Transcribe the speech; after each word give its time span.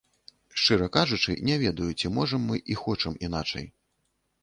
Шчыра 0.61 0.87
кажучы, 0.95 1.35
не 1.51 1.59
ведаю, 1.65 1.91
ці 1.99 2.13
можам 2.17 2.49
мы 2.51 2.63
і 2.71 2.81
хочам 2.83 3.25
іначай. 3.29 3.65